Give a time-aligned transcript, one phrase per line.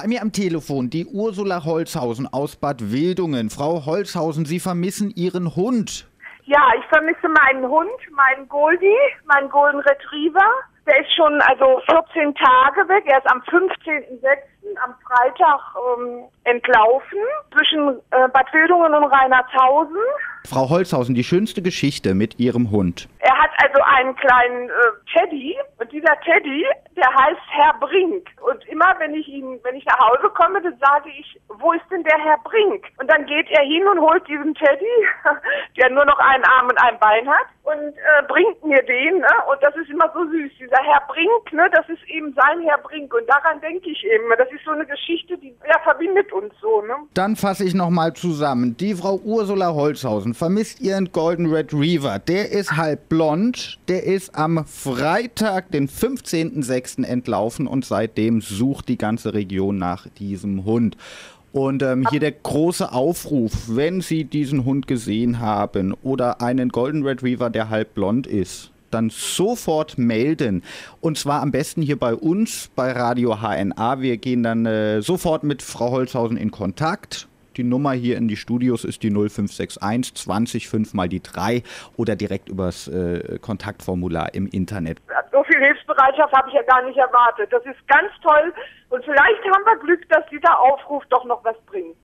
[0.00, 3.50] Bei mir am Telefon die Ursula Holzhausen aus Bad Wildungen.
[3.50, 6.06] Frau Holzhausen, Sie vermissen Ihren Hund.
[6.44, 10.48] Ja, ich vermisse meinen Hund, meinen Goldie, meinen Golden Retriever.
[10.86, 13.06] Der ist schon also 14 Tage weg.
[13.06, 14.38] Er ist am 15.06.
[14.84, 15.60] am Freitag
[15.98, 17.18] ähm, entlaufen
[17.52, 19.98] zwischen äh, Bad Wildungen und Reinhardshausen.
[20.48, 23.08] Frau Holzhausen, die schönste Geschichte mit Ihrem Hund.
[23.18, 24.72] Er hat also einen kleinen äh,
[25.12, 26.64] Teddy und dieser Teddy,
[26.96, 28.28] der heißt Herr Brink.
[28.40, 31.82] Und immer wenn ich ihn, wenn ich nach Hause komme, dann sage ich, wo ist
[31.90, 32.86] denn der Herr Brink?
[32.98, 34.96] Und dann geht er hin und holt diesen Teddy,
[35.76, 39.18] der nur noch einen Arm und ein Bein hat, und äh, bringt mir den.
[39.18, 39.34] Ne?
[39.50, 40.52] Und das ist immer so süß.
[40.58, 43.12] Dieser Herr Brink, ne, das ist eben sein Herr Brink.
[43.12, 44.24] Und daran denke ich eben.
[44.38, 46.82] Das ist so eine Geschichte, die ja, verbindet uns so.
[46.82, 46.94] Ne?
[47.14, 48.76] Dann fasse ich nochmal zusammen.
[48.78, 52.18] Die Frau Ursula Holzhausen vermisst ihren Golden Retriever.
[52.18, 53.78] Der ist halb blond.
[53.88, 57.04] Der ist am Freitag, den 15.06.
[57.04, 60.96] entlaufen und seitdem sucht die ganze Region nach diesem Hund.
[61.52, 67.02] Und ähm, hier der große Aufruf, wenn Sie diesen Hund gesehen haben oder einen Golden
[67.02, 70.62] Retriever, der halb blond ist, dann sofort melden.
[71.00, 74.02] Und zwar am besten hier bei uns, bei Radio HNA.
[74.02, 77.26] Wir gehen dann äh, sofort mit Frau Holzhausen in Kontakt.
[77.56, 81.62] Die Nummer hier in die Studios ist die 0561 20 5 mal die 3
[81.96, 85.00] oder direkt übers äh, Kontaktformular im Internet.
[85.38, 87.52] So viel Hilfsbereitschaft habe ich ja gar nicht erwartet.
[87.52, 88.52] Das ist ganz toll
[88.90, 91.96] und vielleicht haben wir Glück, dass dieser Aufruf doch noch was bringt.